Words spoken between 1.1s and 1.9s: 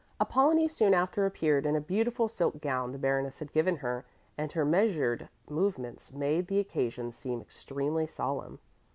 appeared in a